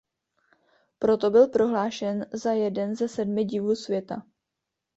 [0.99, 4.23] Proto byl prohlášen za jeden ze sedmi divů světa.